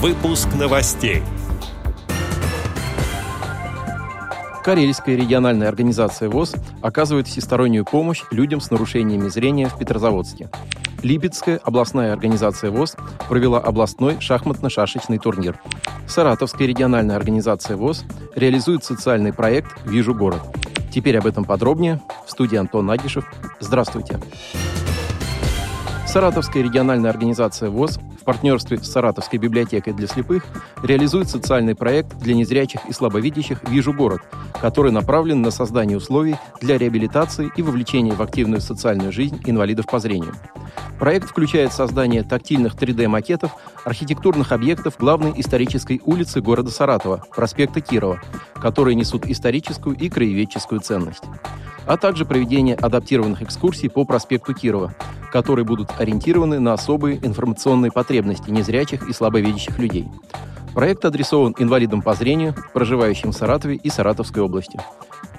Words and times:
Выпуск 0.00 0.46
новостей. 0.56 1.24
Карельская 4.62 5.16
региональная 5.16 5.68
организация 5.68 6.28
ВОЗ 6.28 6.54
оказывает 6.82 7.26
всестороннюю 7.26 7.84
помощь 7.84 8.22
людям 8.30 8.60
с 8.60 8.70
нарушениями 8.70 9.26
зрения 9.26 9.66
в 9.66 9.76
Петрозаводске. 9.76 10.50
Липецкая 11.02 11.58
областная 11.64 12.12
организация 12.12 12.70
ВОЗ 12.70 12.94
провела 13.28 13.58
областной 13.58 14.18
шахматно-шашечный 14.20 15.18
турнир. 15.18 15.60
Саратовская 16.06 16.68
региональная 16.68 17.16
организация 17.16 17.76
ВОЗ 17.76 18.04
реализует 18.36 18.84
социальный 18.84 19.32
проект 19.32 19.84
«Вижу 19.84 20.14
город». 20.14 20.42
Теперь 20.94 21.18
об 21.18 21.26
этом 21.26 21.44
подробнее. 21.44 22.00
В 22.24 22.30
студии 22.30 22.56
Антон 22.56 22.86
Нагишев. 22.86 23.24
Здравствуйте. 23.58 24.20
Саратовская 26.08 26.62
региональная 26.62 27.10
организация 27.10 27.68
ВОЗ 27.68 28.00
в 28.18 28.24
партнерстве 28.24 28.78
с 28.78 28.90
Саратовской 28.90 29.38
библиотекой 29.38 29.92
для 29.92 30.06
слепых 30.06 30.46
реализует 30.82 31.28
социальный 31.28 31.74
проект 31.74 32.16
для 32.16 32.34
незрячих 32.34 32.80
и 32.88 32.94
слабовидящих 32.94 33.62
«Вижу 33.68 33.92
город», 33.92 34.22
который 34.58 34.90
направлен 34.90 35.42
на 35.42 35.50
создание 35.50 35.98
условий 35.98 36.36
для 36.62 36.78
реабилитации 36.78 37.52
и 37.54 37.60
вовлечения 37.60 38.14
в 38.14 38.22
активную 38.22 38.62
социальную 38.62 39.12
жизнь 39.12 39.38
инвалидов 39.44 39.84
по 39.84 39.98
зрению. 39.98 40.32
Проект 40.98 41.28
включает 41.28 41.74
создание 41.74 42.22
тактильных 42.22 42.74
3D-макетов 42.74 43.50
архитектурных 43.84 44.52
объектов 44.52 44.96
главной 44.98 45.34
исторической 45.36 46.00
улицы 46.06 46.40
города 46.40 46.70
Саратова, 46.70 47.22
проспекта 47.36 47.82
Кирова, 47.82 48.22
которые 48.54 48.94
несут 48.94 49.26
историческую 49.26 49.94
и 49.94 50.08
краеведческую 50.08 50.80
ценность 50.80 51.24
а 51.88 51.96
также 51.96 52.26
проведение 52.26 52.76
адаптированных 52.76 53.40
экскурсий 53.40 53.88
по 53.88 54.04
проспекту 54.04 54.52
Кирова, 54.52 54.94
которые 55.32 55.64
будут 55.64 55.90
ориентированы 55.98 56.58
на 56.58 56.72
особые 56.72 57.18
информационные 57.24 57.92
потребности 57.92 58.50
незрячих 58.50 59.08
и 59.08 59.12
слабовидящих 59.12 59.78
людей. 59.78 60.08
Проект 60.74 61.04
адресован 61.04 61.54
инвалидам 61.58 62.02
по 62.02 62.14
зрению, 62.14 62.54
проживающим 62.72 63.30
в 63.30 63.36
Саратове 63.36 63.76
и 63.76 63.90
Саратовской 63.90 64.42
области. 64.42 64.80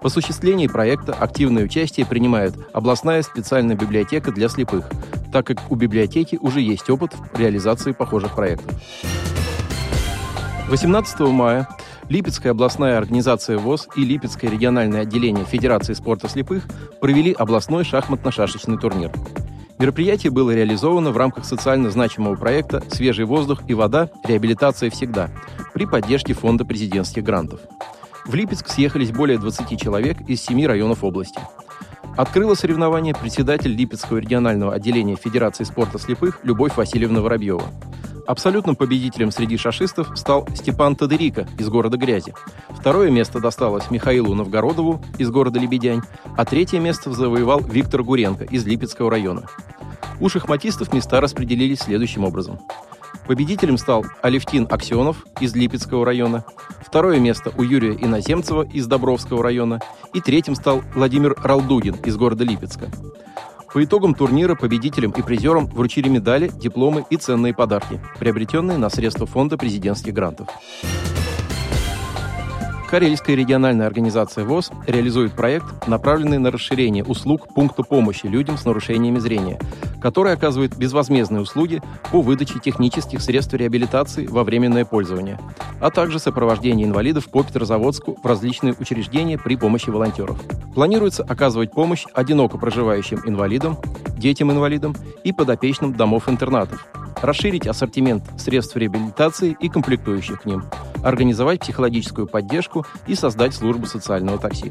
В 0.00 0.06
осуществлении 0.06 0.66
проекта 0.66 1.14
активное 1.14 1.64
участие 1.64 2.04
принимает 2.06 2.54
областная 2.72 3.22
специальная 3.22 3.74
библиотека 3.74 4.32
для 4.32 4.48
слепых, 4.48 4.88
так 5.32 5.46
как 5.46 5.70
у 5.70 5.76
библиотеки 5.76 6.38
уже 6.40 6.60
есть 6.60 6.90
опыт 6.90 7.12
в 7.32 7.38
реализации 7.38 7.92
похожих 7.92 8.34
проектов. 8.34 8.70
18 10.68 11.20
мая 11.20 11.68
Липецкая 12.08 12.52
областная 12.52 12.98
организация 12.98 13.56
ВОЗ 13.56 13.88
и 13.96 14.04
Липецкое 14.04 14.50
региональное 14.50 15.02
отделение 15.02 15.44
Федерации 15.44 15.94
спорта 15.94 16.28
слепых 16.28 16.64
провели 17.00 17.32
областной 17.32 17.84
шахматно-шашечный 17.84 18.78
турнир. 18.78 19.10
Мероприятие 19.84 20.30
было 20.32 20.50
реализовано 20.50 21.10
в 21.10 21.18
рамках 21.18 21.44
социально 21.44 21.90
значимого 21.90 22.36
проекта 22.36 22.82
«Свежий 22.88 23.26
воздух 23.26 23.60
и 23.68 23.74
вода. 23.74 24.08
Реабилитация 24.26 24.88
всегда» 24.88 25.28
при 25.74 25.84
поддержке 25.84 26.32
Фонда 26.32 26.64
президентских 26.64 27.22
грантов. 27.22 27.60
В 28.24 28.34
Липецк 28.34 28.66
съехались 28.66 29.12
более 29.12 29.36
20 29.36 29.78
человек 29.78 30.22
из 30.26 30.40
7 30.40 30.64
районов 30.64 31.04
области. 31.04 31.38
Открыла 32.16 32.54
соревнование 32.54 33.14
председатель 33.14 33.72
Липецкого 33.72 34.16
регионального 34.16 34.72
отделения 34.72 35.16
Федерации 35.16 35.64
спорта 35.64 35.98
слепых 35.98 36.40
Любовь 36.44 36.74
Васильевна 36.78 37.20
Воробьева. 37.20 37.64
Абсолютным 38.26 38.76
победителем 38.76 39.30
среди 39.30 39.58
шашистов 39.58 40.18
стал 40.18 40.48
Степан 40.54 40.96
Тодерика 40.96 41.46
из 41.58 41.68
города 41.68 41.98
Грязи. 41.98 42.32
Второе 42.70 43.10
место 43.10 43.38
досталось 43.38 43.90
Михаилу 43.90 44.34
Новгородову 44.34 45.02
из 45.18 45.30
города 45.30 45.58
Лебедянь, 45.58 46.00
а 46.38 46.46
третье 46.46 46.80
место 46.80 47.12
завоевал 47.12 47.60
Виктор 47.60 48.02
Гуренко 48.02 48.44
из 48.44 48.64
Липецкого 48.64 49.10
района. 49.10 49.46
У 50.20 50.28
шахматистов 50.28 50.92
места 50.92 51.20
распределились 51.20 51.80
следующим 51.80 52.24
образом. 52.24 52.58
Победителем 53.26 53.78
стал 53.78 54.04
Алевтин 54.22 54.66
Аксенов 54.70 55.24
из 55.40 55.54
Липецкого 55.54 56.04
района, 56.04 56.44
второе 56.80 57.18
место 57.18 57.52
у 57.56 57.62
Юрия 57.62 57.94
Иноземцева 57.94 58.62
из 58.62 58.86
Добровского 58.86 59.42
района 59.42 59.80
и 60.12 60.20
третьим 60.20 60.54
стал 60.54 60.82
Владимир 60.94 61.34
Ралдугин 61.42 61.96
из 62.04 62.16
города 62.16 62.44
Липецка. 62.44 62.90
По 63.72 63.82
итогам 63.82 64.14
турнира 64.14 64.54
победителям 64.54 65.10
и 65.12 65.22
призерам 65.22 65.66
вручили 65.66 66.08
медали, 66.08 66.48
дипломы 66.48 67.04
и 67.10 67.16
ценные 67.16 67.54
подарки, 67.54 68.00
приобретенные 68.20 68.78
на 68.78 68.88
средства 68.88 69.26
фонда 69.26 69.56
президентских 69.56 70.14
грантов. 70.14 70.48
Карельская 72.88 73.34
региональная 73.34 73.88
организация 73.88 74.44
ВОЗ 74.44 74.70
реализует 74.86 75.32
проект, 75.32 75.88
направленный 75.88 76.38
на 76.38 76.52
расширение 76.52 77.02
услуг 77.02 77.52
пункта 77.52 77.82
помощи 77.82 78.26
людям 78.26 78.56
с 78.56 78.64
нарушениями 78.64 79.18
зрения, 79.18 79.58
который 80.04 80.34
оказывает 80.34 80.76
безвозмездные 80.76 81.40
услуги 81.40 81.80
по 82.12 82.20
выдаче 82.20 82.58
технических 82.58 83.22
средств 83.22 83.54
реабилитации 83.54 84.26
во 84.26 84.44
временное 84.44 84.84
пользование, 84.84 85.40
а 85.80 85.90
также 85.90 86.18
сопровождение 86.18 86.86
инвалидов 86.86 87.30
по 87.30 87.42
Петрозаводску 87.42 88.18
в 88.22 88.26
различные 88.26 88.74
учреждения 88.78 89.38
при 89.38 89.56
помощи 89.56 89.88
волонтеров. 89.88 90.38
Планируется 90.74 91.22
оказывать 91.22 91.72
помощь 91.72 92.04
одиноко 92.12 92.58
проживающим 92.58 93.22
инвалидам, 93.24 93.78
детям-инвалидам 94.18 94.94
и 95.24 95.32
подопечным 95.32 95.94
домов-интернатов, 95.94 96.86
расширить 97.22 97.66
ассортимент 97.66 98.24
средств 98.38 98.76
реабилитации 98.76 99.56
и 99.58 99.70
комплектующих 99.70 100.42
к 100.42 100.44
ним, 100.44 100.64
организовать 101.02 101.60
психологическую 101.60 102.26
поддержку 102.26 102.84
и 103.06 103.14
создать 103.14 103.54
службу 103.54 103.86
социального 103.86 104.36
такси. 104.36 104.70